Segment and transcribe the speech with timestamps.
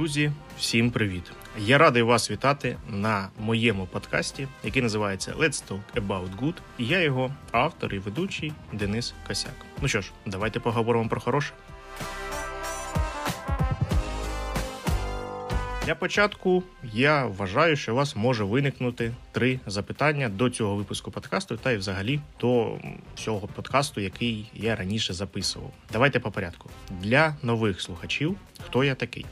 [0.00, 1.22] Друзі, всім привіт!
[1.58, 6.54] Я радий вас вітати на моєму подкасті, який називається Let's Talk About Good.
[6.78, 9.54] І я його автор і ведучий Денис Косяк.
[9.82, 11.52] Ну що ж, давайте поговоримо про хороше.
[15.86, 21.56] Для початку я вважаю, що у вас може виникнути три запитання до цього випуску подкасту,
[21.56, 22.78] та й взагалі до
[23.14, 25.72] всього подкасту, який я раніше записував.
[25.92, 26.70] Давайте по порядку.
[27.00, 28.36] Для нових слухачів,
[28.66, 29.26] хто я такий?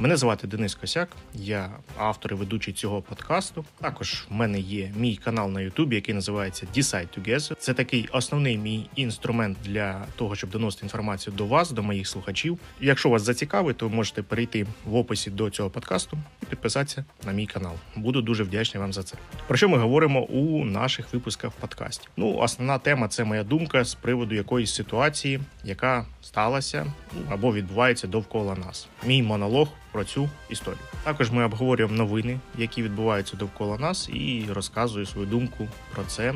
[0.00, 3.64] Мене звати Денис Косяк, я автор і ведучий цього подкасту.
[3.80, 7.54] Також в мене є мій канал на Ютубі, який називається Decide Together.
[7.58, 12.58] Це такий основний мій інструмент для того, щоб доносити інформацію до вас, до моїх слухачів.
[12.80, 17.46] Якщо вас зацікавить, то можете перейти в описі до цього подкасту і підписатися на мій
[17.46, 17.72] канал.
[17.96, 19.16] Буду дуже вдячний вам за це.
[19.46, 22.08] Про що ми говоримо у наших випусках подкасті?
[22.16, 26.92] Ну, основна тема це моя думка з приводу якоїсь ситуації, яка сталася
[27.30, 28.88] або відбувається довкола нас.
[29.06, 30.80] Мій монолог про цю історію.
[31.04, 36.34] Також ми обговорюємо новини, які відбуваються довкола нас, і розказую свою думку про це.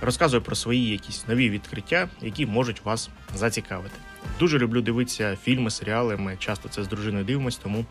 [0.00, 3.94] Розказую про свої якісь нові відкриття, які можуть вас зацікавити.
[4.38, 6.16] Дуже люблю дивитися фільми, серіали.
[6.16, 7.84] Ми часто це з дружиною дивимося, тому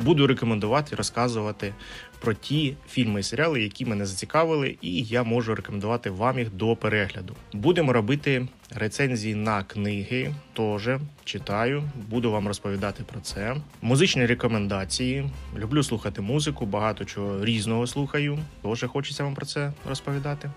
[0.00, 1.74] буду рекомендувати розказувати
[2.20, 6.76] про ті фільми і серіали, які мене зацікавили, і я можу рекомендувати вам їх до
[6.76, 7.36] перегляду.
[7.52, 10.34] Будемо робити рецензії на книги.
[10.52, 10.88] Теж
[11.24, 13.56] читаю, буду вам розповідати про це.
[13.82, 15.30] Музичні рекомендації.
[15.58, 18.38] Люблю слухати музику, багато чого різного слухаю.
[18.62, 20.50] Теж хочеться вам про це розповідати.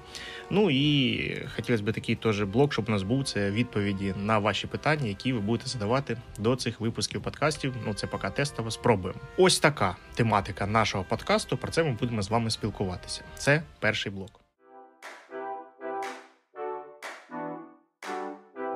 [0.50, 4.68] Ну і хотілося б такий теж блок, щоб у нас був це відповіді на ваші
[4.68, 7.74] питання, які ви будете задавати до цих випусків подкастів.
[7.86, 9.20] Ну це поки тестово спробуємо.
[9.38, 11.58] Ось така тематика нашого подкасту.
[11.58, 13.22] Про це ми будемо з вами спілкуватися.
[13.38, 14.45] Це перший блок.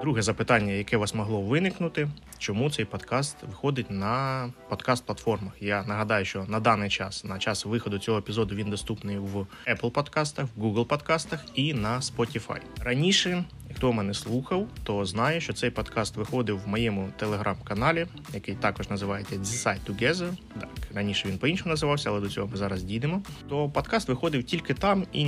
[0.01, 5.51] Друге запитання, яке у вас могло виникнути, чому цей подкаст виходить на подкаст-платформах?
[5.59, 9.91] Я нагадаю, що на даний час, на час виходу цього епізоду, він доступний в Apple
[9.91, 12.59] подкастах, в Google подкастах і на Spotify.
[12.83, 13.43] Раніше,
[13.75, 19.35] хто мене слухав, то знає, що цей подкаст виходив в моєму телеграм-каналі, який також називається
[19.35, 20.29] Decide Together.
[20.59, 23.21] Так, раніше він по-іншому називався, але до цього ми зараз дійдемо.
[23.49, 25.25] То подкаст виходив тільки там і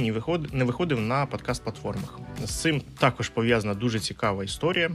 [0.54, 2.20] не виходив, на подкаст-платформах.
[2.46, 4.92] З цим також пов'язана дуже цікава історія.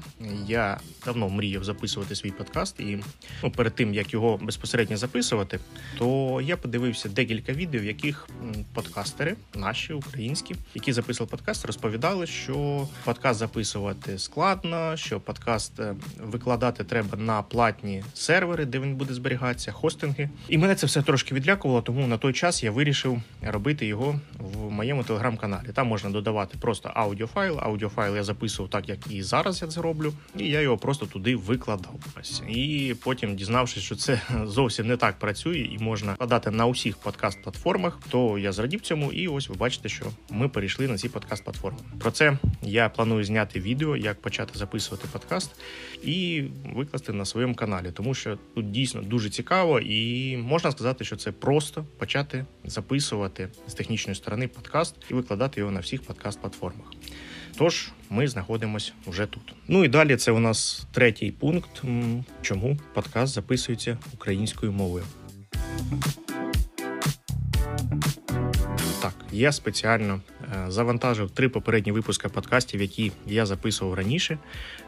[0.46, 2.98] Я давно мріяв записувати свій подкаст, і
[3.42, 5.60] ну, перед тим як його безпосередньо записувати,
[5.98, 8.28] то я подивився декілька відео, в яких
[8.74, 16.84] подкастери, наші українські, які записували подкаст, розповідали, що подкаст записувати складно, що подкаст е, викладати
[16.84, 20.30] треба на платні сервери, де він буде зберігатися, хостинги.
[20.48, 24.20] І мене це все трошки відлякувало, тому на той час я вирішив робити його
[24.76, 25.66] моєму телеграм-каналі.
[25.74, 27.58] Там можна додавати просто аудіофайл.
[27.60, 31.36] Аудіофайл я записував так, як і зараз я це роблю, і я його просто туди
[31.36, 31.94] викладав.
[32.48, 37.92] І потім, дізнавшись, що це зовсім не так працює, і можна складати на усіх подкаст-платформах,
[38.08, 41.78] то я зрадів цьому, і ось ви бачите, що ми перейшли на ці подкаст-платформи.
[41.98, 45.50] Про це я планую зняти відео, як почати записувати подкаст
[46.02, 46.44] і
[46.74, 51.32] викласти на своєму каналі, тому що тут дійсно дуже цікаво, і можна сказати, що це
[51.32, 54.65] просто почати записувати з технічної сторони подкаст
[55.10, 56.86] і викладати його на всіх подкаст-платформах.
[57.58, 59.54] Тож ми знаходимося вже тут.
[59.68, 61.82] Ну і далі це у нас третій пункт,
[62.42, 65.04] чому подкаст записується українською мовою.
[69.02, 70.20] Так, я спеціально
[70.68, 74.38] завантажив три попередні випуски подкастів, які я записував раніше.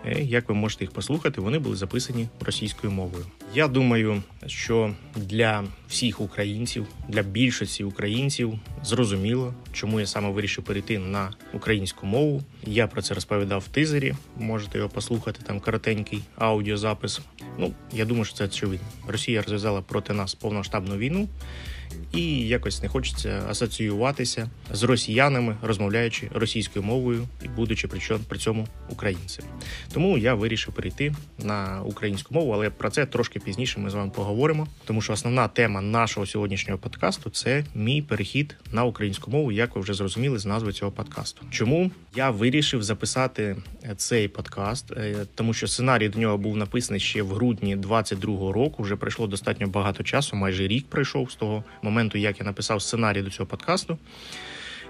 [0.06, 3.26] Е, як ви можете їх послухати, вони були записані російською мовою.
[3.54, 10.98] Я думаю, що для всіх українців, для більшості українців зрозуміло, чому я саме вирішив перейти
[10.98, 12.42] на українську мову.
[12.64, 14.14] Я про це розповідав в тизері.
[14.36, 15.40] Можете його послухати.
[15.46, 17.20] Там коротенький аудіозапис.
[17.58, 18.86] Ну я думаю, що це очевидно.
[19.06, 21.28] Росія розв'язала проти нас повноштабну війну
[22.12, 27.88] і якось не хочеться асоціюватися з росіянами, розмовляючи російською мовою і будучи
[28.28, 29.44] при цьому українцем.
[29.92, 34.10] Тому я вирішив перейти на українську мову, але про це трошки пізніше ми з вами
[34.10, 34.66] поговоримо.
[34.84, 39.80] Тому що основна тема нашого сьогоднішнього подкасту це мій перехід на українську мову, як ви
[39.80, 41.42] вже зрозуміли з назви цього подкасту.
[41.50, 43.56] Чому я вирішив записати
[43.96, 48.82] цей подкаст, е, тому що сценарій до нього був написаний ще в грудні 22-го року.
[48.82, 53.22] Вже пройшло достатньо багато часу, майже рік пройшов з того моменту, як я написав сценарій
[53.22, 53.98] до цього подкасту.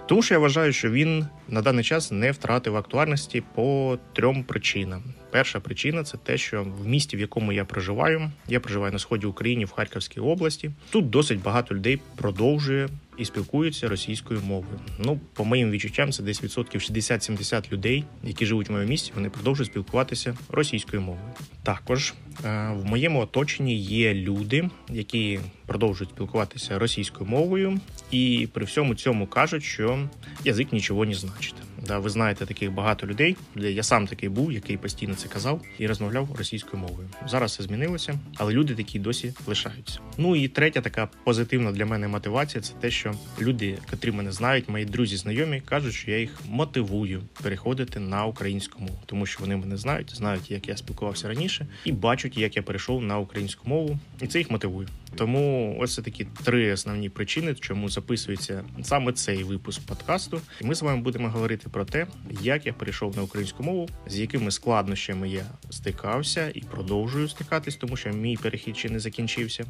[0.09, 5.03] Тому що я вважаю, що він на даний час не втратив актуальності по трьом причинам.
[5.31, 9.27] Перша причина це те, що в місті, в якому я проживаю, я проживаю на сході
[9.27, 10.71] України в Харківській області.
[10.91, 14.81] Тут досить багато людей продовжує і спілкуються російською мовою.
[14.99, 19.13] Ну, по моїм відчуттям, це десь відсотків 60-70 людей, які живуть в моєму місті.
[19.15, 21.25] Вони продовжують спілкуватися російською мовою.
[21.63, 27.81] Також е, в моєму оточенні є люди, які продовжують спілкуватися російською мовою,
[28.11, 30.09] і при всьому цьому кажуть, що
[30.45, 31.55] язик нічого не значить.
[31.89, 33.37] Да, ви знаєте таких багато людей.
[33.57, 37.09] де Я сам такий був, який постійно це казав і розмовляв російською мовою.
[37.27, 40.01] Зараз це змінилося, але люди такі досі лишаються.
[40.19, 44.69] Ну і третя така позитивна для мене мотивація це те, що люди, котрі мене знають,
[44.69, 49.57] мої друзі, знайомі, кажуть, що я їх мотивую переходити на українську мову, тому що вони
[49.57, 53.99] мене знають, знають, як я спілкувався раніше, і бачать, як я перейшов на українську мову,
[54.23, 54.89] і це їх мотивує.
[55.15, 60.41] Тому ось такі три основні причини, чому записується саме цей випуск подкасту.
[60.61, 62.07] І ми з вами будемо говорити про те,
[62.43, 67.97] як я перейшов на українську мову, з якими складнощами я стикався і продовжую стикатись, тому
[67.97, 69.65] що мій перехід ще не закінчився,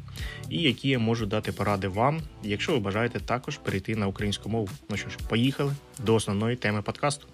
[0.49, 4.69] і які я можу дати поради вам, якщо ви бажаєте також перейти на українську мову.
[4.89, 5.73] Ну що ж, поїхали
[6.05, 7.27] до основної теми подкасту.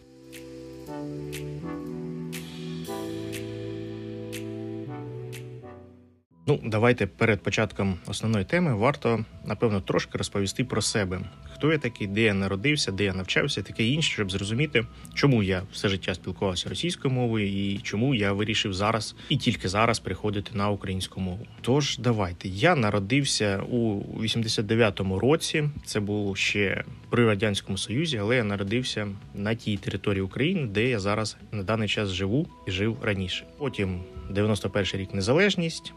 [6.47, 11.21] Ну, давайте перед початком основної теми варто напевно трошки розповісти про себе,
[11.53, 15.62] хто я такий, де я народився, де я навчався, таке інше, щоб зрозуміти, чому я
[15.74, 20.69] все життя спілкувався російською мовою і чому я вирішив зараз і тільки зараз приходити на
[20.69, 21.47] українську мову.
[21.62, 25.69] Тож давайте я народився у 89-му році.
[25.86, 31.00] Це було ще при радянському союзі, але я народився на тій території України, де я
[31.00, 33.45] зараз на даний час живу і жив раніше.
[33.57, 34.01] Потім
[34.31, 35.94] 91-й рік незалежність.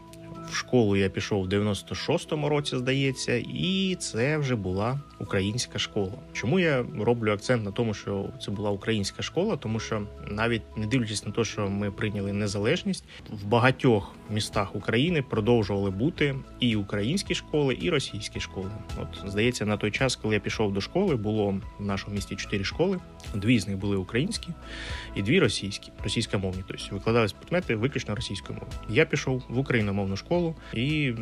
[0.51, 6.11] В школу я пішов в 96-му році, здається, і це вже була українська школа.
[6.33, 9.57] Чому я роблю акцент на тому, що це була українська школа?
[9.57, 15.21] Тому що навіть не дивлячись на те, що ми прийняли незалежність, в багатьох містах України
[15.21, 18.71] продовжували бути і українські школи, і російські школи.
[19.01, 22.63] От здається, на той час, коли я пішов до школи, було в нашому місті чотири
[22.63, 22.99] школи.
[23.35, 24.47] Дві з них були українські
[25.15, 26.63] і дві російські, російськомовні.
[26.67, 28.79] Тобто викладались предмети виключно російською мовою.
[28.89, 31.13] Я пішов в україномовну школу, і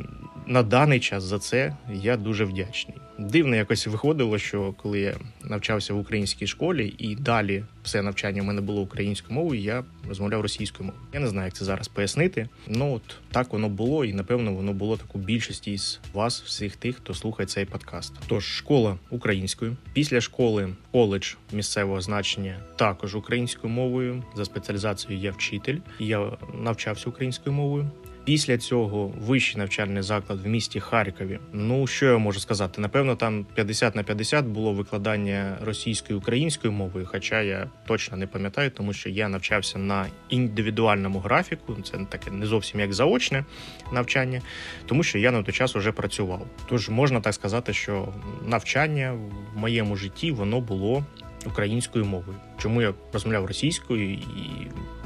[0.48, 2.98] на даний час за це я дуже вдячний.
[3.20, 8.46] Дивно якось виходило, що коли я навчався в українській школі і далі все навчання в
[8.46, 11.06] мене було українською мовою, я розмовляв російською мовою.
[11.14, 12.50] Я не знаю, як це зараз пояснити.
[12.68, 16.76] Ну от так воно було, і напевно воно було так у більшості із вас, всіх
[16.76, 18.14] тих, хто слухає цей подкаст.
[18.28, 24.24] Тож школа українською, після школи коледж місцевого значення також українською мовою.
[24.36, 25.78] За спеціалізацією я вчитель.
[26.00, 27.92] Я навчався українською мовою.
[28.28, 31.40] Після цього вищий навчальний заклад в місті Харкові.
[31.54, 32.82] Ну що я можу сказати?
[32.82, 38.72] Напевно, там 50 на 50 було викладання російською українською мовою, хоча я точно не пам'ятаю,
[38.72, 41.78] тому що я навчався на індивідуальному графіку.
[41.84, 43.46] Це таке не зовсім як заочне
[43.92, 44.42] навчання,
[44.86, 46.48] тому що я на той час вже працював.
[46.70, 48.14] Тож можна так сказати, що
[48.46, 49.18] навчання
[49.54, 51.06] в моєму житті воно було
[51.48, 52.38] українською мовою.
[52.58, 54.20] Чому я розмовляв російською і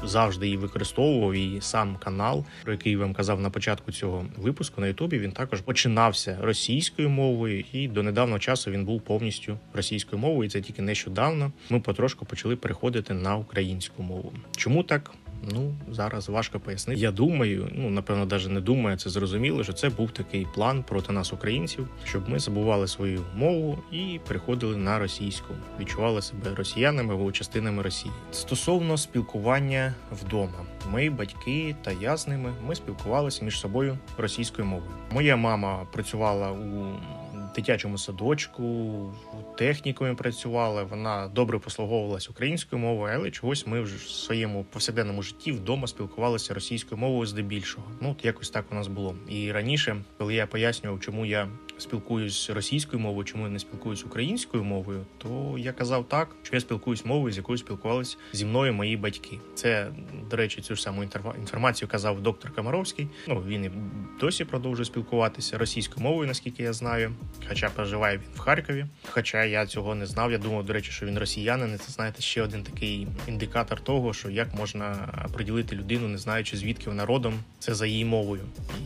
[0.04, 4.86] завжди її використовував і сам канал, про який вам казав на початку цього випуску на
[4.86, 10.46] Ютубі, він також починався російською мовою, і до недавнього часу він був повністю російською мовою.
[10.46, 14.32] І це тільки нещодавно ми потрошку почали переходити на українську мову.
[14.56, 15.10] Чому так?
[15.42, 17.00] Ну зараз важко пояснити.
[17.00, 21.12] Я думаю, ну напевно, навіть не думаю, це зрозуміло, що це був такий план проти
[21.12, 27.32] нас, українців, щоб ми забували свою мову і переходили на російську, відчували себе росіянами або
[27.32, 28.12] частинами Росії.
[28.32, 34.90] Стосовно спілкування вдома, мої батьки та я з ними ми спілкувалися між собою російською мовою.
[35.12, 36.86] Моя мама працювала у
[37.54, 38.62] дитячому садочку,
[39.58, 40.82] технікою технікумі працювала.
[40.82, 47.00] Вона добре послуговувалася українською мовою, але чогось ми в своєму повсякденному житті вдома спілкувалися російською
[47.00, 47.86] мовою здебільшого.
[48.00, 49.16] Ну якось так у нас було.
[49.28, 51.48] І раніше, коли я пояснював, чому я
[51.78, 56.60] спілкуюсь російською мовою, чому я не спілкуюсь українською мовою, то я казав так, що я
[56.60, 59.38] спілкуюсь мовою, з якою спілкувалися зі мною мої батьки.
[59.54, 59.88] Це
[60.30, 61.02] до речі, цю ж саму
[61.38, 63.08] інформацію казав доктор Камаровський.
[63.28, 63.70] Ну він і
[64.20, 67.12] досі продовжує спілкуватися російською мовою, наскільки я знаю.
[67.48, 68.86] Хоча проживає він в Харкові.
[69.10, 70.32] Хоча я цього не знав.
[70.32, 71.74] Я думав, до речі, що він росіянин.
[71.74, 76.56] І Це знаєте ще один такий індикатор того, що як можна приділити людину, не знаючи
[76.56, 78.42] звідки вона родом, це за її мовою.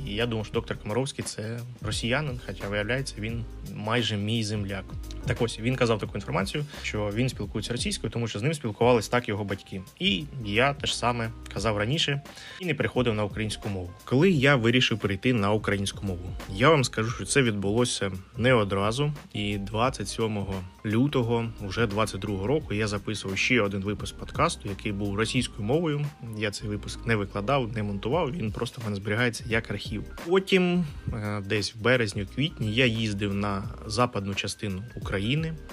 [0.06, 4.84] І я думав, що доктор Комаровський це росіянин, хоча виявляється, він майже мій земляк.
[5.26, 9.08] Так ось він казав таку інформацію, що він спілкується російською, тому що з ним спілкувались
[9.08, 9.82] так його батьки.
[9.98, 12.20] І я теж саме казав раніше
[12.60, 13.90] і не переходив на українську мову.
[14.04, 19.12] Коли я вирішив перейти на українську мову, я вам скажу, що це відбулося не одразу.
[19.32, 20.44] І 27
[20.86, 26.06] лютого, вже 22 року, я записував ще один випуск подкасту, який був російською мовою.
[26.38, 28.32] Я цей випуск не викладав, не монтував.
[28.32, 30.04] Він просто в мене зберігається як архів.
[30.26, 35.15] Потім, е, десь в березні, квітні, я їздив на западну частину України.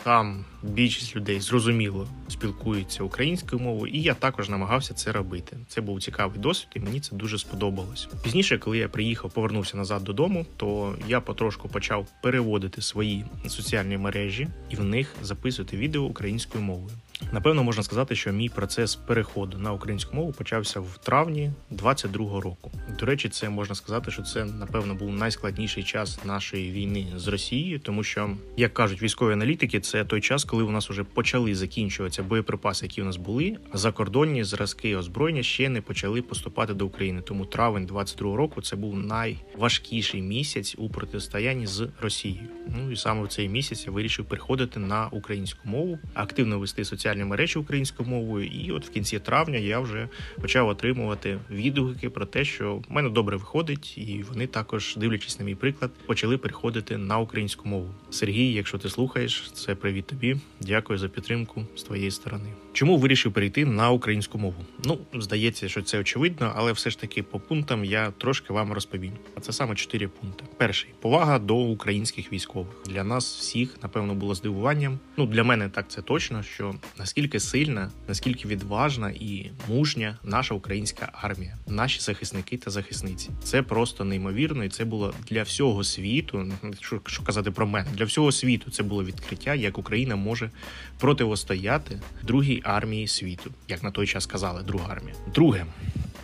[0.03, 5.57] Там більшість людей зрозуміло спілкуються українською мовою, і я також намагався це робити.
[5.67, 8.07] Це був цікавий досвід, і мені це дуже сподобалось.
[8.23, 14.47] Пізніше, коли я приїхав, повернувся назад додому, то я потрошку почав переводити свої соціальні мережі
[14.69, 16.95] і в них записувати відео українською мовою.
[17.32, 22.72] Напевно, можна сказати, що мій процес переходу на українську мову почався в травні 22-го року.
[23.00, 27.79] До речі, це можна сказати, що це напевно був найскладніший час нашої війни з Росією,
[27.79, 32.24] тому що, як кажуть військові аналітики, це той час, коли у нас вже почали закінчуватися
[32.24, 33.58] боєприпаси, які у нас були.
[33.74, 37.22] Закордонні зразки озброєння ще не почали поступати до України.
[37.22, 42.48] Тому травень 22-го року це був найважкіший місяць у протистоянні з Росією.
[42.67, 47.02] Ну і саме в цей місяць я вирішив переходити на українську мову, активно вести соціальні
[47.03, 48.48] соціальні мережі українською мовою.
[48.48, 50.07] І от в кінці травня я вже
[50.41, 55.45] почав отримувати відгуки про те, що в мене добре виходить, і вони також, дивлячись на
[55.45, 57.89] мій приклад, почали переходити на українську мову.
[58.10, 60.38] Сергій, якщо ти слухаєш, це привіт тобі.
[60.62, 62.50] Дякую за підтримку з твоєї сторони.
[62.73, 64.55] Чому вирішив перейти на українську мову?
[64.83, 69.11] Ну здається, що це очевидно, але все ж таки по пунктам я трошки вам розповім.
[69.35, 70.43] А це саме чотири пункти.
[70.57, 74.99] Перший повага до українських військових для нас всіх напевно було здивуванням.
[75.17, 81.09] Ну для мене так це точно, що наскільки сильна, наскільки відважна і мужня наша українська
[81.13, 83.29] армія, наші захисники та захисниці.
[83.43, 86.51] Це просто неймовірно, і це було для всього світу.
[86.81, 90.51] Що, що казати про мене, для всього світу це було відкриття, як Україна може
[90.99, 95.15] противостояти другій армії світу, як на той час казали, друга армія.
[95.34, 95.65] Друге,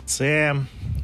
[0.04, 0.56] це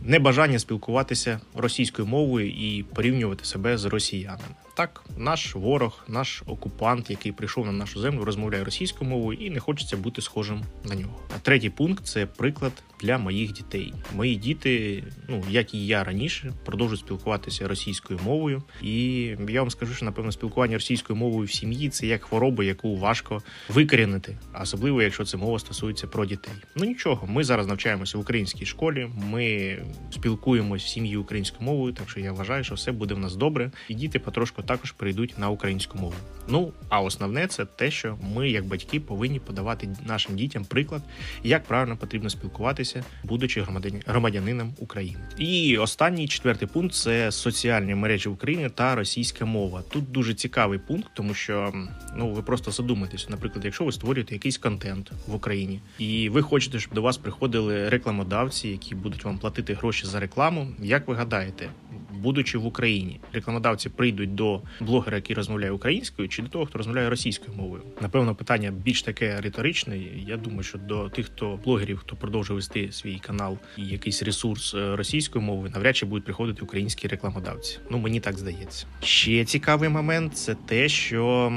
[0.05, 4.55] небажання спілкуватися російською мовою і порівнювати себе з росіянами.
[4.77, 9.61] Так, наш ворог, наш окупант, який прийшов на нашу землю, розмовляє російською мовою і не
[9.61, 11.21] хочеться бути схожим на нього.
[11.37, 13.95] А третій пункт це приклад для моїх дітей.
[14.15, 18.63] Мої діти, ну як і я раніше, продовжують спілкуватися російською мовою.
[18.83, 22.97] І я вам скажу, що напевно спілкування російською мовою в сім'ї це як хвороба, яку
[22.97, 26.55] важко викорінити, особливо якщо це мова стосується про дітей.
[26.75, 29.11] Ну нічого, ми зараз навчаємося в українській школі.
[29.31, 29.77] Ми
[30.11, 33.71] спілкуємося в сім'ї українською мовою, так що я вважаю, що все буде в нас добре,
[33.89, 36.15] і діти потрошку також перейдуть на українську мову.
[36.49, 41.03] Ну а основне це те, що ми, як батьки, повинні подавати нашим дітям приклад,
[41.45, 43.67] як правильно потрібно спілкуватися, будучи
[44.07, 45.19] громадянином України.
[45.39, 49.83] І останній четвертий пункт це соціальні мережі України та російська мова.
[49.91, 51.73] Тут дуже цікавий пункт, тому що
[52.17, 56.81] ну ви просто задумайтеся, наприклад, якщо ви створюєте якийсь контент в Україні, і ви хочете,
[56.81, 60.69] щоб до вас приходили рекламодавці, які будуть вам платити гроші за рекламу.
[60.83, 61.69] Як ви гадаєте,
[62.17, 67.11] будучи в Україні, рекламодавці прийдуть до блогера, який розмовляє українською, чи до того, хто розмовляє
[67.11, 67.83] російською мовою?
[68.01, 69.99] Напевно, питання більш таке риторичне.
[70.27, 74.75] Я думаю, що до тих, хто блогерів, хто продовжує вести свій канал і якийсь ресурс
[74.75, 77.79] е, російською мовою, навряд чи будуть приходити українські рекламодавці.
[77.91, 78.87] Ну мені так здається.
[79.03, 81.53] Ще цікавий момент це те, що.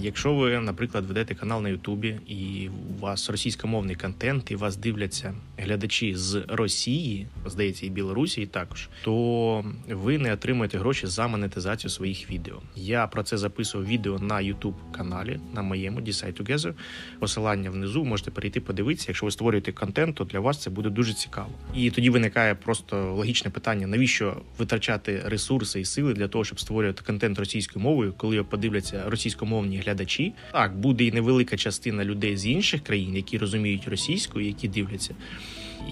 [0.00, 5.34] Якщо ви, наприклад, ведете канал на Ютубі і у вас російськомовний контент, і вас дивляться
[5.58, 12.30] глядачі з Росії, здається, і Білорусі також, то ви не отримуєте гроші за монетизацію своїх
[12.30, 12.60] відео.
[12.76, 16.72] Я про це записував відео на Ютуб каналі на моєму Decide Together.
[17.20, 19.06] Посилання внизу можете перейти подивитися.
[19.08, 21.50] Якщо ви створюєте контент, то для вас це буде дуже цікаво.
[21.74, 27.02] І тоді виникає просто логічне питання: навіщо витрачати ресурси і сили для того, щоб створювати
[27.06, 30.32] контент російською мовою, коли його подивляться російськомовні глядачі?
[30.52, 35.14] Так буде і невелика частина людей з інших країн, які розуміють російську, які дивляться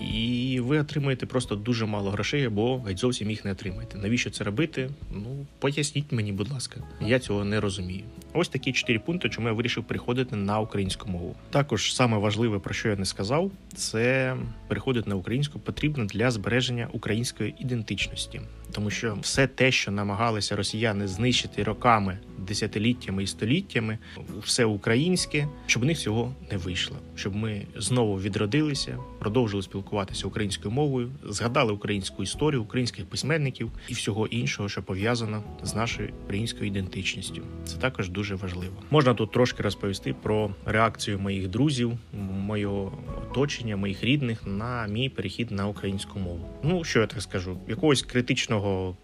[0.00, 3.98] і ви отримаєте просто дуже мало грошей, або геть зовсім їх не отримаєте.
[3.98, 4.90] Навіщо це робити?
[5.10, 8.04] Ну поясніть мені, будь ласка, я цього не розумію.
[8.32, 11.36] Ось такі чотири пункти, чому я вирішив переходити на українську мову.
[11.50, 14.36] Також саме важливе, про що я не сказав, це
[14.68, 18.40] переходити на українську потрібно для збереження української ідентичності,
[18.72, 23.98] тому що все те, що намагалися росіяни знищити роками, десятиліттями і століттями,
[24.42, 30.74] все українське, щоб у них цього не вийшло, щоб ми знову відродилися, продовжили спілкуватися українською
[30.74, 37.42] мовою, згадали українську історію, українських письменників і всього іншого, що пов'язано з нашою українською ідентичністю.
[37.64, 38.74] Це також дуже важливо.
[38.90, 41.92] Можна тут трошки розповісти про реакцію моїх друзів,
[42.30, 42.92] моєго
[43.30, 46.40] оточення, моїх рідних на мій перехід на українську мову.
[46.62, 48.59] Ну що я так скажу, якогось критичного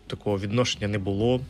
[0.06, 1.40] такого відношення не було.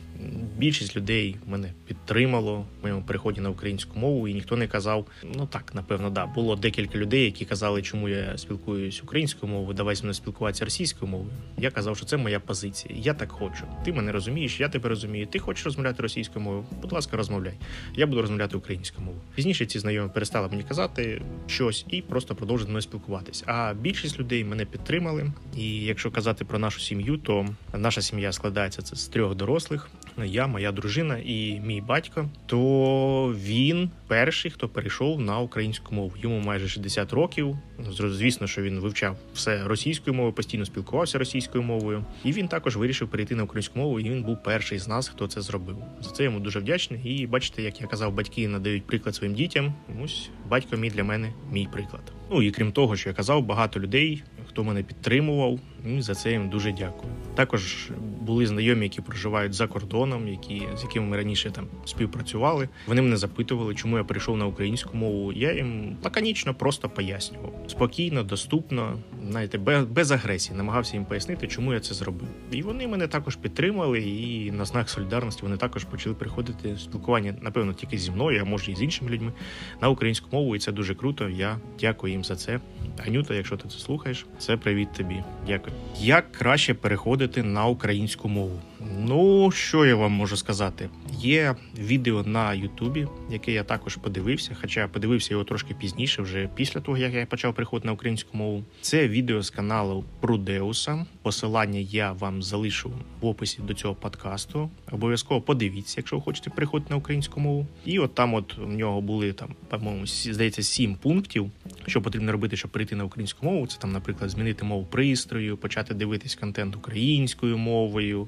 [0.57, 5.05] Більшість людей мене підтримало в моєму переході на українську мову, і ніхто не казав.
[5.23, 6.25] Ну так, напевно, да.
[6.25, 11.11] Було декілька людей, які казали, чому я спілкуюсь українською мовою, давай зі мною спілкуватися російською
[11.11, 11.31] мовою.
[11.57, 12.95] Я казав, що це моя позиція.
[12.97, 13.63] Я так хочу.
[13.85, 15.27] Ти мене розумієш, я тебе розумію.
[15.27, 16.65] Ти хочеш розмовляти російською мовою?
[16.81, 17.53] Будь ласка, розмовляй.
[17.95, 19.23] Я буду розмовляти українською мовою.
[19.35, 23.43] Пізніше ці знайомі перестали мені казати щось і просто продовжили мною спілкуватися.
[23.47, 25.31] А більшість людей мене підтримали.
[25.57, 29.89] І якщо казати про нашу сім'ю, то наша сім'я складається це з трьох дорослих.
[30.25, 32.29] Я, моя дружина і мій батько.
[32.45, 36.13] То він перший, хто перейшов на українську мову.
[36.21, 37.57] Йому майже 60 років.
[37.99, 42.05] Звісно, що він вивчав все російською мовою, постійно спілкувався російською мовою.
[42.23, 43.99] І він також вирішив перейти на українську мову.
[43.99, 45.77] І він був перший з нас, хто це зробив.
[46.01, 47.01] За це йому дуже вдячний.
[47.03, 49.73] І бачите, як я казав, батьки надають приклад своїм дітям.
[50.03, 52.01] Ось батько мій для мене мій приклад.
[52.31, 54.23] Ну і крім того, що я казав, багато людей,
[54.57, 57.13] хто мене підтримував, і за це їм дуже дякую.
[57.35, 57.89] Також
[58.21, 62.69] були знайомі, які проживають за кордоном, які з якими ми раніше там співпрацювали.
[62.87, 65.33] Вони мене запитували, чому я прийшов на українську мову.
[65.33, 68.99] Я їм лаконічно просто пояснював спокійно, доступно,
[69.29, 72.27] знаєте, без, без агресії, намагався їм пояснити, чому я це зробив.
[72.51, 73.99] І вони мене також підтримали.
[74.01, 78.71] І на знак солідарності вони також почали приходити спілкування, напевно, тільки зі мною, а може
[78.71, 79.33] і з іншими людьми
[79.81, 80.55] на українську мову.
[80.55, 81.29] І це дуже круто.
[81.29, 82.59] Я дякую їм за це.
[83.07, 85.23] Анюта, якщо ти це слухаєш, це привіт тобі.
[85.47, 85.75] Дякую.
[85.99, 88.59] Як краще переходити на українську мову?
[88.95, 90.89] Ну, що я вам можу сказати?
[91.19, 96.81] Є відео на Ютубі, яке я також подивився, хоча подивився його трошки пізніше, вже після
[96.81, 98.63] того, як я почав приходити на українську мову.
[98.81, 101.05] Це відео з каналу Прудеуса.
[101.21, 102.91] Посилання я вам залишу
[103.21, 104.69] в описі до цього подкасту.
[104.91, 107.67] Обов'язково подивіться, якщо ви хочете приходити на українську мову.
[107.85, 111.51] І от там, от в нього були там, по-моєму, здається, сім пунктів,
[111.87, 113.67] що потрібно робити, щоб перейти на українську мову.
[113.67, 118.27] Це там, наприклад, змінити мову пристрою, почати дивитись контент українською мовою,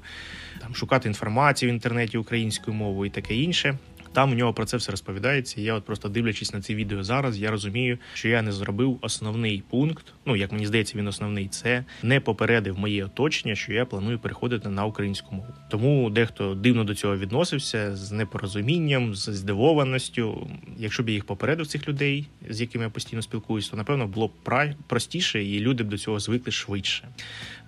[0.60, 3.78] там шукати інформацію в інтернеті українською мовою і таке інше.
[4.12, 5.60] Там у нього про це все розповідається.
[5.60, 9.62] Я от просто дивлячись на це відео зараз, я розумію, що я не зробив основний
[9.70, 10.06] пункт.
[10.26, 14.68] Ну як мені здається, він основний це не попередив моє оточення, що я планую переходити
[14.68, 15.48] на українську мову.
[15.70, 20.50] Тому дехто дивно до цього відносився з непорозумінням, з здивованістю.
[20.78, 24.26] Якщо б я їх попередив цих людей, з якими я постійно спілкуюся, то напевно було
[24.26, 27.08] б простіше, і люди б до цього звикли швидше.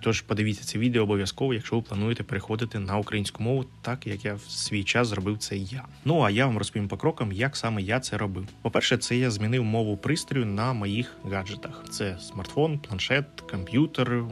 [0.03, 4.33] Тож подивіться це відео обов'язково, якщо ви плануєте переходити на українську мову, так як я
[4.33, 5.85] в свій час зробив це я.
[6.05, 8.47] Ну а я вам розповім по крокам, як саме я це робив.
[8.61, 14.23] По-перше, це я змінив мову пристрою на моїх гаджетах: це смартфон, планшет, комп'ютер,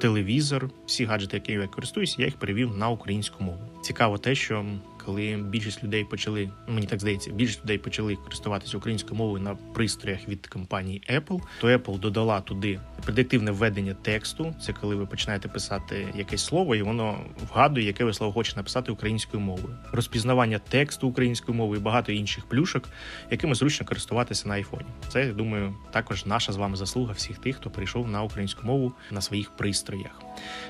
[0.00, 0.70] телевізор.
[0.86, 3.58] Всі гаджети, які я користуюся, я їх перевів на українську мову.
[3.82, 4.66] Цікаво те, що
[5.06, 10.28] коли більшість людей почали, мені так здається, більшість людей почали користуватися українською мовою на пристроях
[10.28, 14.54] від компанії Apple, то Apple додала туди предиктивне введення тексту.
[14.62, 17.18] Це коли ви починаєте писати якесь слово, і воно
[17.50, 19.76] вгадує, яке ви слово хочете написати українською мовою.
[19.92, 22.84] Розпізнавання тексту українською мовою і багато інших плюшок,
[23.30, 24.86] якими зручно користуватися на айфоні.
[25.08, 28.92] Це я думаю, також наша з вами заслуга всіх тих, хто прийшов на українську мову
[29.10, 30.22] на своїх пристроях.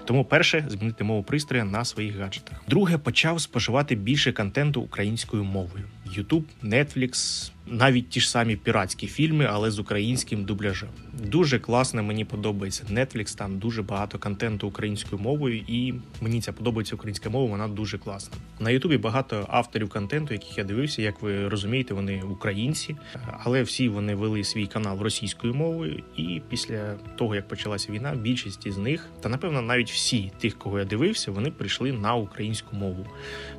[0.05, 2.63] Тому перше змінити мову пристроя на своїх гаджетах.
[2.69, 5.85] Друге почав споживати більше контенту українською мовою.
[6.19, 10.89] YouTube, Netflix, навіть ті ж самі піратські фільми, але з українським дубляжем.
[11.25, 16.95] Дуже класно, мені подобається Netflix, Там дуже багато контенту українською мовою, і мені ця подобається
[16.95, 17.51] українська мова.
[17.51, 18.37] Вона дуже класна.
[18.61, 21.03] На Ютубі багато авторів контенту, яких я дивився.
[21.03, 22.97] Як ви розумієте, вони українці,
[23.45, 26.03] але всі вони вели свій канал російською мовою.
[26.17, 30.79] І після того як почалася війна, більшість із них, та напевно навіть всі тих, кого
[30.79, 33.07] я дивився, вони прийшли на українську мову.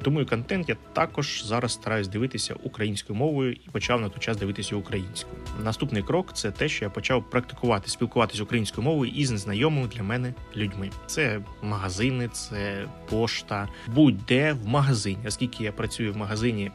[0.02, 4.38] Тому і контент я також зараз стараюсь дивитися українською мовою і почав на той час
[4.38, 5.36] дивитися українською.
[5.64, 10.34] Наступний крок це те, що я почав практикувати, спілкуватися українською мовою із незнайомими для мене
[10.56, 10.90] людьми.
[11.06, 15.28] Це магазини, це пошта, будь-де в магазині.
[15.28, 16.72] Оскільки я працюю в магазині,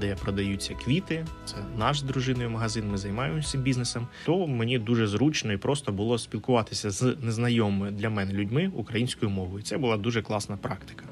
[0.00, 2.90] де продаються квіти, це наш з дружиною магазин.
[2.90, 4.06] Ми займаємося бізнесом.
[4.24, 9.62] То мені дуже зручно і просто було спілкуватися з незнайомими для мене людьми українською мовою.
[9.62, 11.04] Це була дуже класна практика.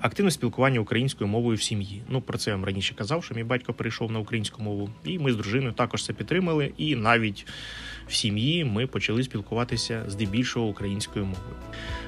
[0.00, 2.02] Активне спілкування українською мовою в сім'ї.
[2.08, 5.18] Ну про це я вам раніше казав, що мій батько прийшов на українську мову, і
[5.18, 6.72] ми з дружиною також це підтримали.
[6.76, 7.46] І навіть
[8.08, 11.56] в сім'ї ми почали спілкуватися здебільшого українською мовою.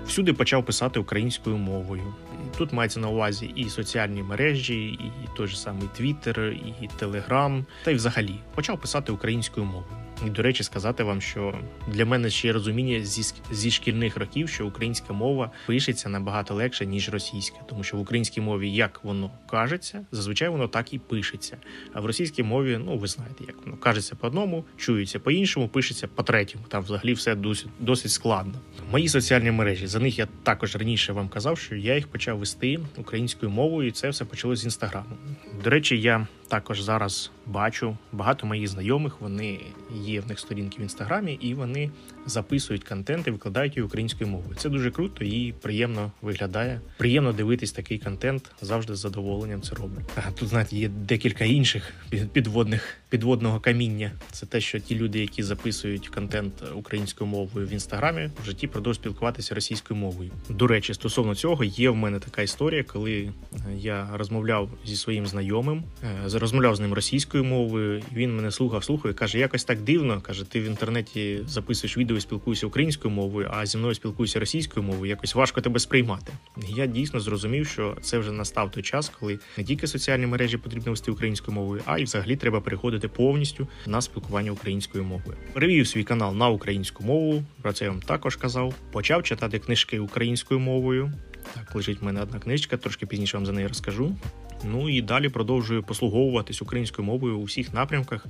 [0.06, 2.14] Всюди почав писати українською мовою.
[2.58, 6.40] Тут мається на увазі і соціальні мережі, і той же самий Твіттер,
[6.82, 10.03] і Телеграм, та й взагалі почав писати українською мовою.
[10.26, 14.48] І, до речі, сказати вам, що для мене ще є розуміння зі зі шкільних років,
[14.48, 19.30] що українська мова пишеться набагато легше ніж російська, тому що в українській мові як воно
[19.50, 21.56] кажеться, зазвичай воно так і пишеться.
[21.92, 25.68] А в російській мові, ну ви знаєте, як воно кажеться по одному, чується по іншому,
[25.68, 26.64] пишеться по третьому.
[26.68, 28.54] Там взагалі все досить досить складно.
[28.90, 32.78] Мої соціальні мережі за них я також раніше вам казав, що я їх почав вести
[32.96, 35.16] українською мовою, і це все почалося з інстаграму.
[35.64, 39.20] До речі, я також зараз бачу багато моїх знайомих.
[39.20, 39.60] Вони
[39.94, 41.90] є в них сторінки в інстаграмі, і вони
[42.26, 44.56] записують контент і викладають її українською мовою.
[44.56, 46.80] Це дуже круто і приємно виглядає.
[46.96, 48.50] Приємно дивитись такий контент.
[48.60, 49.98] Завжди з задоволенням це роблю.
[50.16, 51.92] А тут знаєте, є декілька інших
[52.32, 54.12] підводних підводного каміння.
[54.30, 59.02] Це те, що ті люди, які записують контент українською мовою в інстаграмі, в житті продовжують
[59.02, 60.30] спілкуватися російською мовою.
[60.48, 63.32] До речі, стосовно цього є в мене така історія, коли
[63.76, 68.02] я розмовляв зі своїм знайомим, е, розмовляв з ним російською мовою.
[68.12, 70.20] Він мене слухав, слухав і каже: якось так дивно.
[70.20, 74.86] каже: ти в інтернеті записуєш відео, і спілкуєшся українською мовою, а зі мною спілкуєшся російською
[74.86, 75.10] мовою.
[75.10, 76.32] Якось важко тебе сприймати.
[76.68, 80.92] Я дійсно зрозумів, що це вже настав той час, коли не тільки соціальні мережі потрібно
[80.92, 85.36] вести українською мовою, а й взагалі треба переходити повністю на спілкування українською мовою.
[85.52, 87.44] Перевів свій канал на українську мову.
[87.62, 88.74] Про це я вам також казав.
[88.92, 91.12] Почав читати книжки українською мовою.
[91.54, 94.16] Так, лежить в мене одна книжка, трошки пізніше вам за неї розкажу.
[94.64, 98.26] Ну і далі продовжую послуговуватись українською мовою у всіх напрямках.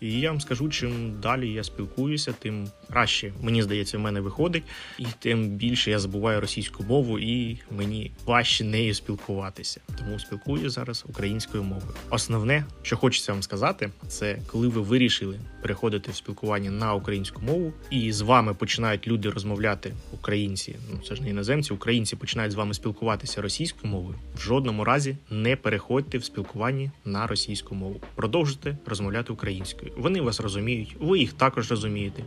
[0.00, 4.62] І я вам скажу, чим далі я спілкуюся, тим краще мені здається, в мене виходить,
[4.98, 9.80] і тим більше я забуваю російську мову, і мені важче нею спілкуватися.
[9.98, 11.94] Тому спілкую зараз українською мовою.
[12.10, 17.72] Основне, що хочеться вам сказати, це коли ви вирішили переходити в спілкування на українську мову,
[17.90, 20.76] і з вами починають люди розмовляти українці.
[20.92, 24.18] Ну це ж не іноземці, українці починають з вами спілкуватися російською мовою.
[24.36, 28.00] В жодному разі не переходьте в спілкуванні на російську мову.
[28.14, 29.92] Продовжуйте розмовляти українською.
[29.96, 32.24] Вони вас розуміють, ви їх також розумієте.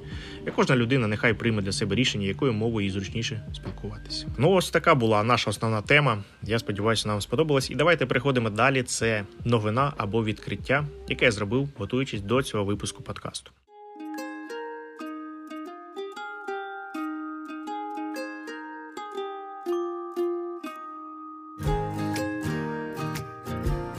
[0.48, 4.28] І кожна людина нехай прийме для себе рішення, якою мовою їй зручніше спілкуватися.
[4.38, 6.24] Ну ось така була наша основна тема.
[6.44, 7.70] Я сподіваюся, нам сподобалось.
[7.70, 8.84] І давайте переходимо далі.
[8.84, 13.52] Це новина або відкриття, яке я зробив, готуючись до цього випуску подкасту.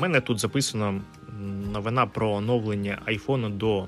[0.08, 1.00] Мене тут записано
[1.72, 3.86] новина про оновлення iPhone до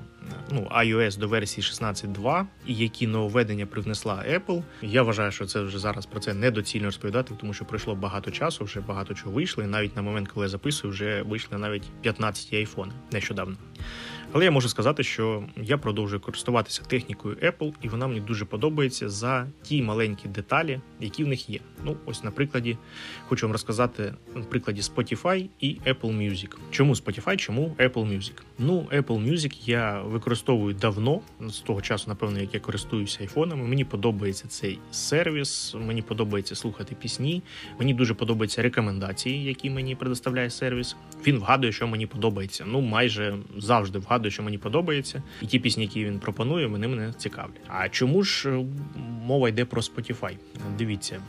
[0.51, 4.63] ну iOS до версії 16.2 і які нововведення привнесла Apple.
[4.81, 8.63] Я вважаю, що це вже зараз про це недоцільно розповідати, тому що пройшло багато часу,
[8.63, 9.63] вже багато чого вийшло.
[9.63, 13.55] І навіть на момент, коли я записую, вже вийшли навіть 15 iPhone нещодавно.
[14.31, 19.09] Але я можу сказати, що я продовжую користуватися технікою Apple, і вона мені дуже подобається
[19.09, 21.59] за ті маленькі деталі, які в них є.
[21.85, 22.77] Ну, ось на прикладі
[23.27, 26.55] хочу вам розказати на прикладі Spotify і Apple Music.
[26.71, 28.31] Чому Spotify, чому Apple Music?
[28.59, 33.67] Ну, Apple Music я використовую давно, з того часу, напевно, як я користуюся айфонами.
[33.67, 37.43] Мені подобається цей сервіс, мені подобається слухати пісні.
[37.79, 40.95] Мені дуже подобаються рекомендації, які мені предоставляє сервіс.
[41.27, 42.65] Він вгадує, що мені подобається.
[42.67, 46.87] Ну, майже завжди вгадує згадую, що мені подобається, і ті пісні, які він пропонує, вони
[46.87, 47.61] мене цікавлять.
[47.67, 48.65] А чому ж е,
[49.25, 50.37] мова йде про Spotify?
[50.77, 51.21] Дивіться,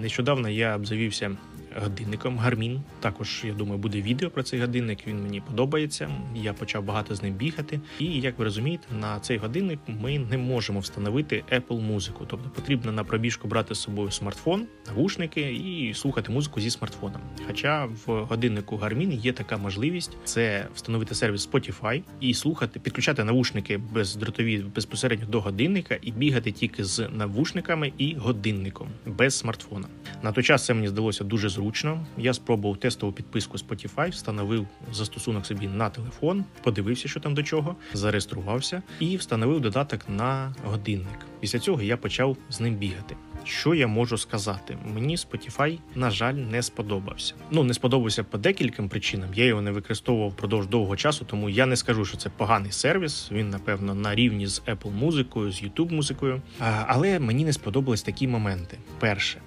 [0.00, 1.36] нещодавно я обзавівся
[1.82, 2.80] годинником Гармін.
[3.00, 5.06] Також я думаю, буде відео про цей годинник.
[5.06, 6.10] Він мені подобається.
[6.34, 7.80] Я почав багато з ним бігати.
[7.98, 12.24] І як ви розумієте, на цей годинник ми не можемо встановити Apple музику.
[12.26, 17.20] Тобто потрібно на пробіжку брати з собою смартфон, навушники і слухати музику зі смартфоном.
[17.46, 23.78] Хоча в годиннику Garmin є така можливість: це встановити сервіс Spotify і слухати, підключати навушники
[23.78, 29.88] бездротові безпосередньо до годинника і бігати тільки з навушниками і годинником без смартфона.
[30.22, 32.06] На той час це мені здалося дуже зручно зручно.
[32.18, 37.76] Я спробував тестову підписку Spotify, встановив застосунок собі на телефон, подивився, що там до чого,
[37.92, 41.26] зареєструвався і встановив додаток на годинник.
[41.40, 43.16] Після цього я почав з ним бігати.
[43.44, 44.78] Що я можу сказати?
[44.94, 47.34] Мені Spotify, на жаль, не сподобався.
[47.50, 49.28] Ну не сподобався по декільком причинам.
[49.34, 53.28] Я його не використовував впродовж довгого часу, тому я не скажу, що це поганий сервіс.
[53.32, 56.42] Він, напевно, на рівні з Apple музикою, з YouTube музикою.
[56.86, 58.78] Але мені не сподобались такі моменти.
[58.98, 59.40] Перше,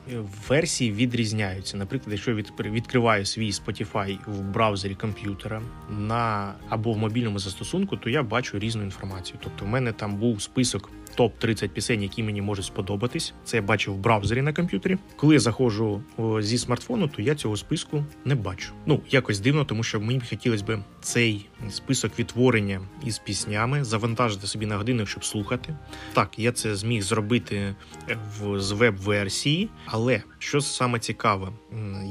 [0.48, 1.78] версії відрізняються.
[1.78, 8.24] Наприклад, якщо відкриваю свій Spotify в браузері комп'ютера на або в мобільному застосунку, то я
[8.24, 9.40] бачу різну інформацію.
[9.44, 13.34] Тобто, в мене там був список топ 30 пісень, які мені можуть сподобатись.
[13.44, 14.98] Це я бачив в браузері на комп'ютері.
[15.16, 16.02] Коли я заходжу
[16.40, 18.72] зі смартфону, то я цього списку не бачу.
[18.86, 24.66] Ну якось дивно, тому що мені хотілося б цей список відтворення із піснями завантажити собі
[24.66, 25.76] на годинник, щоб слухати.
[26.14, 27.76] Так, я це зміг зробити
[28.40, 31.48] в з веб-версії, але що саме цікаве,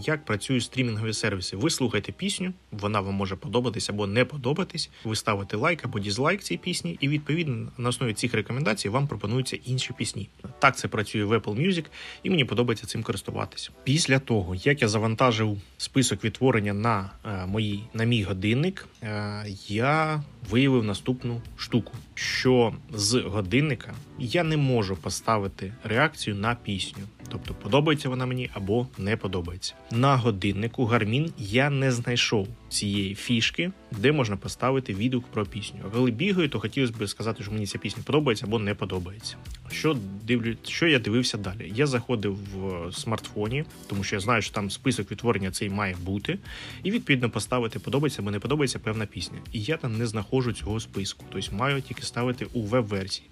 [0.05, 1.57] як працюють стрімінгові сервіси.
[1.57, 4.91] Ви слухаєте пісню, вона вам може подобатись або не подобатись.
[5.05, 9.59] Ви ставите лайк або дізлайк цій пісні, і відповідно на основі цих рекомендацій вам пропонуються
[9.65, 10.29] інші пісні.
[10.59, 11.85] Так це працює в Apple Music,
[12.23, 13.71] і мені подобається цим користуватися.
[13.85, 20.23] Після того, як я завантажив список відтворення на е, мої на мій годинник, е, я
[20.51, 27.03] виявив наступну штуку, що з годинника я не можу поставити реакцію на пісню.
[27.29, 29.75] Тобто подобається вона мені або не подобається.
[29.91, 35.81] На годиннику Garmin я не знайшов цієї фішки, де можна поставити відгук про пісню.
[35.87, 39.37] А коли бігаю, то хотілося б сказати, що мені ця пісня подобається або не подобається.
[39.73, 41.73] Що дивлю, що я дивився далі?
[41.75, 46.39] Я заходив в смартфоні, тому що я знаю, що там список відтворення цей має бути,
[46.83, 49.39] і відповідно поставити подобається або не подобається певна пісня.
[49.53, 53.29] І я там не знаходжу цього списку, тобто маю тільки ставити у веб-версії.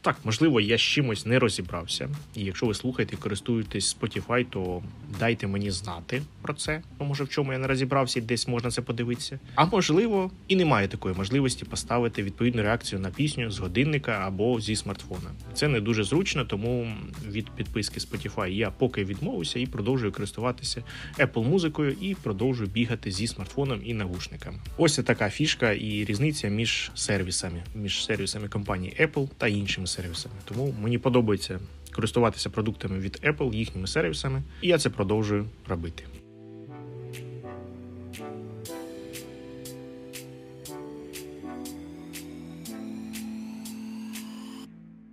[0.00, 2.08] Так, можливо, я з чимось не розібрався.
[2.34, 4.82] І якщо ви слухаєте і користуєтесь Spotify, то
[5.20, 6.82] дайте мені знати про це.
[6.98, 9.38] Може, в чому я не розібрався, і десь можна це подивитися.
[9.54, 14.76] А можливо, і немає такої можливості поставити відповідну реакцію на пісню з годинника або зі
[14.76, 15.30] смартфона.
[15.54, 16.92] Це не дуже зручно, тому
[17.28, 20.82] від підписки Spotify я поки відмовився і продовжую користуватися
[21.18, 24.58] Apple музикою і продовжую бігати зі смартфоном і навушниками.
[24.76, 30.34] Ось така фішка і різниця між сервісами, між сервісами компанії Apple та іншими сервісами.
[30.44, 31.60] Тому мені подобається
[31.92, 36.04] користуватися продуктами від Apple, їхніми сервісами, і я це продовжую робити.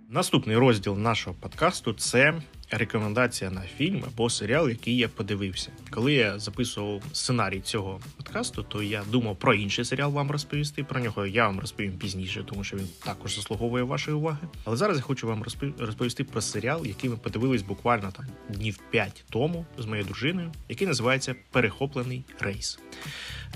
[0.08, 5.70] Наступний розділ нашого подкасту це рекомендація на фільм або серіал, який я подивився.
[5.90, 10.84] Коли я записував сценарій цього подкасту, то я думав про інший серіал вам розповісти.
[10.84, 14.48] Про нього я вам розповім пізніше, тому що він також заслуговує вашої уваги.
[14.64, 15.44] Але зараз я хочу вам
[15.78, 20.86] розповісти про серіал, який ми подивились буквально там днів 5 тому з моєю дружиною, який
[20.86, 22.78] називається Перехоплений рейс.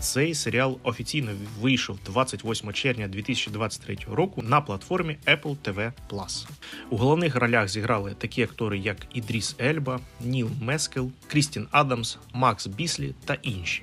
[0.01, 5.93] Цей серіал офіційно вийшов 28 червня 2023 року на платформі Apple TV+.
[6.91, 13.15] У головних ролях зіграли такі актори, як Ідріс Ельба, Ніл Мескел, Крістін Адамс, Макс Біслі
[13.25, 13.83] та інші.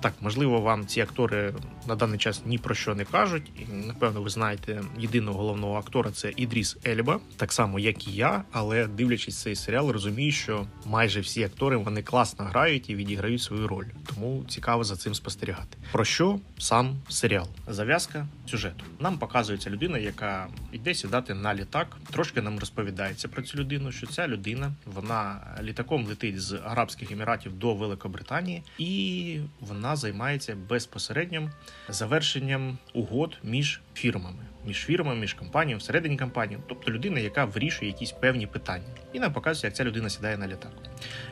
[0.00, 1.54] Так, можливо, вам ці актори
[1.88, 3.50] на даний час ні про що не кажуть.
[3.58, 8.44] І, Напевно, ви знаєте єдиного головного актора це Ідріс Ельба, так само як і я.
[8.52, 13.68] Але дивлячись цей серіал, розумію, що майже всі актори вони класно грають і відіграють свою
[13.68, 13.86] роль.
[14.06, 15.78] Тому цікаво за цим спостерігати.
[15.92, 17.46] Про що сам серіал?
[17.68, 18.84] Зав'язка сюжету.
[19.00, 21.96] Нам показується людина, яка йде сідати на літак.
[22.10, 27.58] Трошки нам розповідається про цю людину, що ця людина вона літаком летить з Арабських Еміратів
[27.58, 31.50] до Великобританії, і вона займається безпосереднім
[31.88, 38.12] завершенням угод між фірмами між фірмами, між компаніями, всередині компанії, тобто людина, яка вирішує якісь
[38.12, 40.72] певні питання, і нам показує, як ця людина сідає на літак.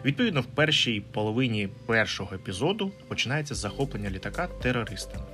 [0.04, 5.24] Відповідно, в першій половині першого епізоду починається захоплення літака терористами.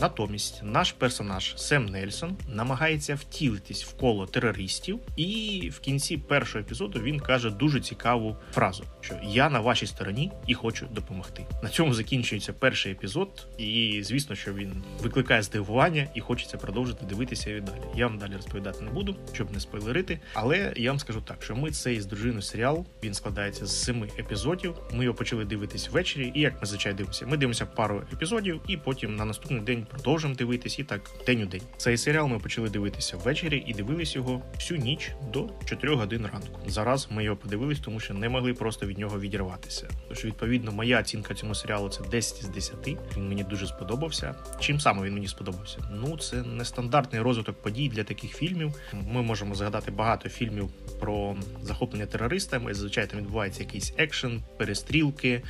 [0.00, 7.00] Натомість наш персонаж Сем Нельсон намагається втілитись в коло терористів, і в кінці першого епізоду
[7.00, 11.46] він каже дуже цікаву фразу: що я на вашій стороні і хочу допомогти.
[11.62, 17.50] На цьому закінчується перший епізод, і звісно, що він викликає здивування і хочеться продовжити дивитися
[17.50, 17.82] і далі.
[17.96, 20.20] Я вам далі розповідати не буду, щоб не спойлерити.
[20.34, 24.08] Але я вам скажу так, що ми цей з дружиною серіал він складається з семи
[24.18, 24.74] епізодів.
[24.92, 28.76] Ми його почали дивитись ввечері, і як ми зазвичай дивимося, ми дивимося пару епізодів, і
[28.76, 31.62] потім на наступний день продовжимо дивитись і так день у день.
[31.76, 36.60] Цей серіал ми почали дивитися ввечері і дивились його всю ніч до 4 годин ранку.
[36.66, 39.88] Зараз ми його подивились, тому що не могли просто від нього відірватися.
[40.08, 42.74] Тож, відповідно, моя оцінка цьому серіалу це 10 з 10.
[43.16, 44.34] Він мені дуже сподобався.
[44.60, 45.78] Чим саме він мені сподобався?
[45.92, 48.74] Ну це не стандарт стандартний розвиток подій для таких фільмів.
[48.92, 50.70] Ми можемо згадати багато фільмів
[51.00, 52.74] про захоплення терористами.
[52.74, 53.20] Зазвичай там
[53.52, 55.42] відбувається якийсь екшен, перестрілки,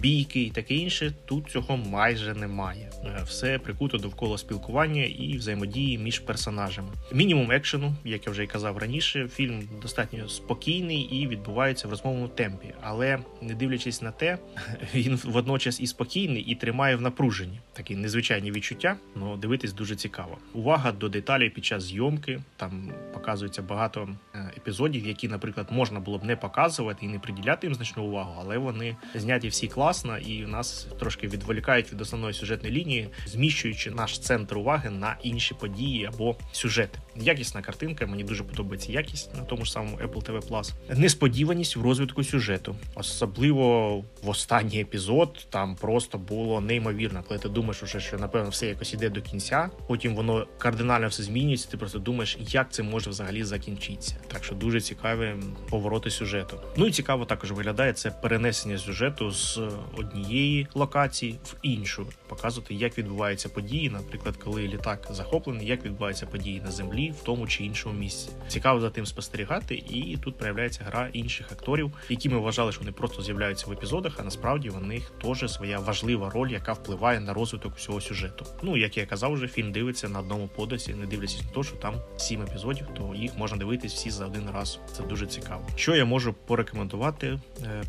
[0.00, 1.12] бійки і таке інше.
[1.24, 2.90] Тут цього майже немає.
[3.04, 6.88] Е, все прикуто довкола спілкування і взаємодії між персонажами.
[7.12, 12.28] Мінімум екшену, як я вже й казав раніше, фільм достатньо спокійний і відбувається в розмовному
[12.28, 14.38] темпі, але не дивлячись на те,
[14.94, 18.96] він водночас і спокійний, і тримає в напруженні такі незвичайні відчуття.
[19.20, 20.38] але дивитись дуже цікаво.
[20.54, 22.40] Увага до деталей під час зйомки.
[22.56, 27.41] Там показується багато е, епізодів, які, наприклад, можна було б не показувати і не приділяти
[27.62, 32.74] їм значну увагу, але вони зняті всі класно і нас трошки відволікають від основної сюжетної
[32.74, 36.98] лінії, зміщуючи наш центр уваги на інші події або сюжети.
[37.16, 40.72] Якісна картинка, мені дуже подобається якість на тому ж самому Apple TV Plus.
[40.96, 45.46] Несподіваність в розвитку сюжету, особливо в останній епізод.
[45.50, 49.70] Там просто було неймовірно, коли ти думаєш, уже, що напевно все якось іде до кінця.
[49.88, 51.70] Потім воно кардинально все змінюється.
[51.70, 54.16] Ти просто думаєш, як це може взагалі закінчитися.
[54.28, 55.34] Так що дуже цікаві
[55.70, 56.60] повороти сюжету.
[56.76, 59.60] Ну і цікаво також виглядає це перенесення сюжету з
[59.96, 66.60] однієї локації в іншу, показувати, як відбуваються події, наприклад, коли літак захоплений, як відбуваються події
[66.60, 68.30] на землі в тому чи іншому місці.
[68.48, 72.92] Цікаво за тим спостерігати, і тут проявляється гра інших акторів, які ми вважали, що вони
[72.92, 77.34] просто з'являються в епізодах, а насправді в них теж своя важлива роль, яка впливає на
[77.34, 78.46] розвиток всього сюжету.
[78.62, 81.76] Ну як я казав, вже фільм дивиться на одному подосі, не дивлячись на те, що
[81.76, 84.78] там сім епізодів, то їх можна дивитись всі за один раз.
[84.96, 85.66] Це дуже цікаво.
[85.76, 87.38] Що я можу порекомендувати е,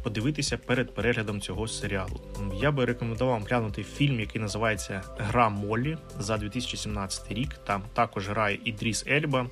[0.03, 2.19] подивитися перед переглядом цього серіалу?
[2.61, 7.49] Я би рекомендував глянути фільм, який називається Гра Моллі за 2017 рік.
[7.53, 9.47] Там також грає Ідріс Ельба.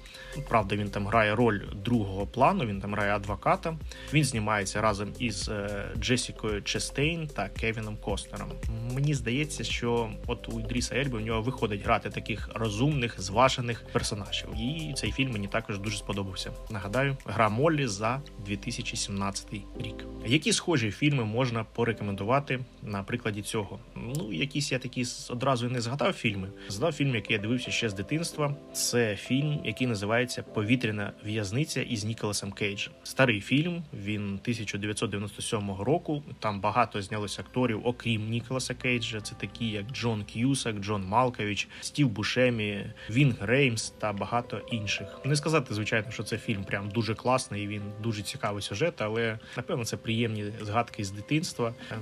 [0.50, 2.66] Правда, він там грає роль другого плану.
[2.66, 3.78] Він там грає адвоката.
[4.14, 8.52] Він знімається разом із е, Джесікою Честейн та Кевіном Костнером.
[8.94, 14.50] Мені здається, що от у Ідріса Ельби у нього виходить грати таких розумних, зважених персонажів.
[14.56, 16.52] І цей фільм мені також дуже сподобався.
[16.70, 20.06] Нагадаю, гра Моллі за 2017 рік.
[20.26, 23.80] Які схожі фільми можна порекомендувати на прикладі цього?
[23.96, 26.48] Ну, якісь я такі одразу не згадав фільми.
[26.70, 28.56] Згадав фільм, який я дивився ще з дитинства.
[28.74, 32.94] Це фільм, який називається Повітряна в'язниця із Ніколасом Кейджем.
[33.04, 33.84] Старий фільм.
[34.04, 36.24] Він 1997 року.
[36.40, 39.22] Там багато знялося акторів, окрім Ніколаса Кейджа.
[39.22, 45.08] Це такі, як Джон К'юсак, Джон Малкович, Стів Бушемі, Вінг Реймс та багато інших.
[45.26, 47.68] Не сказати, звичайно, що це фільм прям дуже класний.
[47.68, 51.74] Він дуже цікавий сюжет, але напевно це приємні згадки з дитинства.
[51.92, 52.00] Ем,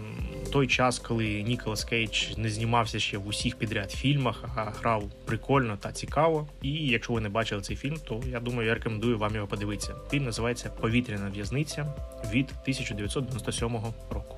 [0.52, 5.78] той час, коли Ніколас Кейдж не знімався ще в усіх підряд фільмах, а грав прикольно
[5.78, 6.48] та цікаво.
[6.62, 9.96] І якщо ви не бачили цей фільм, то я думаю, я рекомендую вам його подивитися.
[10.12, 11.94] Фільм називається Повітряна в'язниця
[12.32, 13.78] від 1997
[14.10, 14.38] року.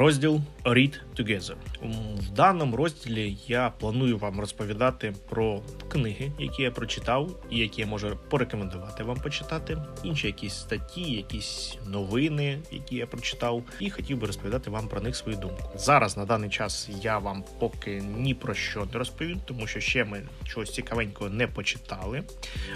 [0.00, 1.54] Розділ Read Together.
[1.82, 7.86] В даному розділі я планую вам розповідати про книги, які я прочитав, і які я
[7.86, 9.78] можу порекомендувати вам почитати.
[10.02, 15.16] Інші якісь статті, якісь новини, які я прочитав, і хотів би розповідати вам про них
[15.16, 15.70] свою думку.
[15.74, 20.04] Зараз на даний час я вам поки ні про що не розповім, тому що ще
[20.04, 22.22] ми чогось цікавенького не почитали.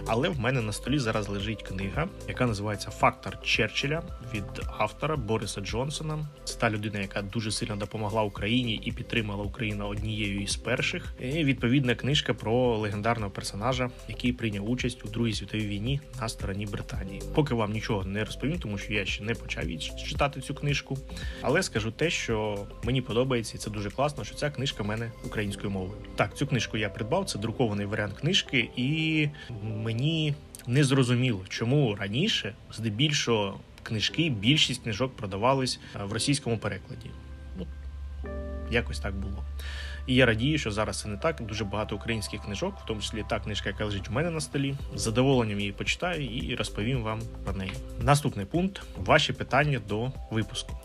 [0.06, 4.02] Але в мене на столі зараз лежить книга, яка називається Фактор Черчилля
[4.34, 4.44] від
[4.78, 6.26] автора Бориса Джонсона.
[6.44, 11.14] Це та людина, яка дуже сильно допомогла Україні і підтримала Україну однією із перших.
[11.20, 16.66] І Відповідна книжка про легендарного персонажа, який прийняв участь у другій світовій війні на стороні
[16.66, 17.22] Британії.
[17.35, 19.64] Поки вам нічого не розповім, тому що я ще не почав
[20.07, 20.98] читати цю книжку.
[21.42, 25.12] Але скажу те, що мені подобається, і це дуже класно, що ця книжка в мене
[25.24, 25.98] українською мовою.
[26.16, 27.24] Так, цю книжку я придбав.
[27.24, 29.28] Це друкований варіант книжки, і
[29.62, 30.35] мені
[30.66, 33.61] не зрозуміло, чому раніше здебільшого.
[33.83, 37.11] Книжки, більшість книжок продавались в російському перекладі.
[38.74, 39.44] Якось так було.
[40.06, 41.42] І я радію, що зараз це не так.
[41.42, 44.74] Дуже багато українських книжок, в тому числі та книжка, яка лежить у мене на столі.
[44.94, 47.72] З задоволенням її почитаю і розповім вам про неї.
[48.00, 50.76] Наступний пункт ваші питання до випуску.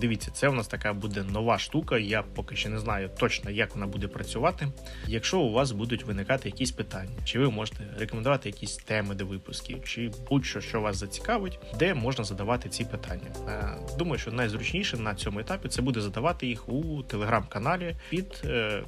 [0.00, 1.98] Дивіться, це у нас така буде нова штука.
[1.98, 4.68] Я поки ще не знаю точно, як вона буде працювати.
[5.06, 9.84] Якщо у вас будуть виникати якісь питання, чи ви можете рекомендувати якісь теми до випусків,
[9.84, 13.26] чи будь-що, що вас зацікавить, де можна задавати ці питання.
[13.98, 18.39] Думаю, що найзручніше на цьому етапі це буде задавати їх у телеграм-каналі під Е,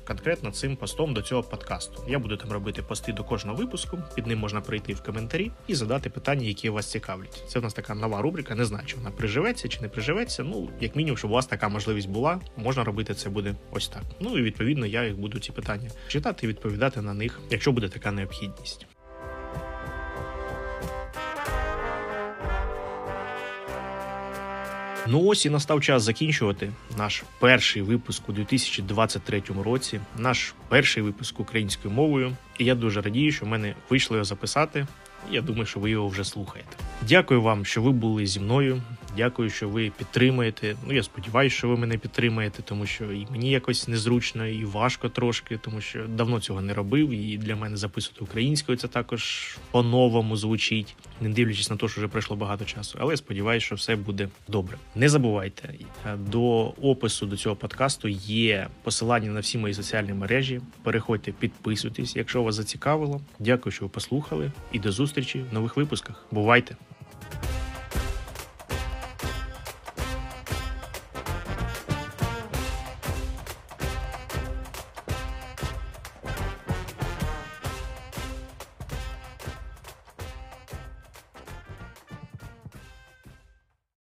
[0.05, 2.05] конкретно цим постом до цього подкасту.
[2.09, 3.99] Я буду там робити пости до кожного випуску.
[4.15, 7.45] Під ним можна прийти в коментарі і задати питання, які вас цікавлять.
[7.49, 8.55] Це в нас така нова рубрика.
[8.55, 10.43] Не знаю, чи вона приживеться чи не приживеться.
[10.43, 14.03] Ну як мінімум, щоб у вас така можливість була, можна робити це буде ось так.
[14.21, 17.89] Ну і відповідно я їх буду ці питання читати і відповідати на них, якщо буде
[17.89, 18.87] така необхідність.
[25.07, 31.41] Ну ось і настав час закінчувати наш перший випуск у 2023 році, наш перший випуск
[31.41, 32.37] українською мовою.
[32.59, 34.87] І я дуже радію, що в мене вийшло його записати.
[35.31, 36.77] Я думаю, що ви його вже слухаєте.
[37.09, 38.83] Дякую вам, що ви були зі мною.
[39.17, 40.77] Дякую, що ви підтримуєте.
[40.87, 45.09] Ну я сподіваюся, що ви мене підтримаєте, тому що і мені якось незручно, і важко
[45.09, 47.11] трошки, тому що давно цього не робив.
[47.11, 52.09] І для мене записувати українською це також по-новому звучить, не дивлячись на те, що вже
[52.09, 52.99] пройшло багато часу.
[53.01, 54.77] Але я сподіваюся, що все буде добре.
[54.95, 55.75] Не забувайте
[56.17, 60.61] до опису до цього подкасту є посилання на всі мої соціальні мережі.
[60.83, 63.21] Переходьте, підписуйтесь, якщо вас зацікавило.
[63.39, 66.27] Дякую, що ви послухали, і до зустрічі в нових випусках.
[66.31, 66.77] Бувайте!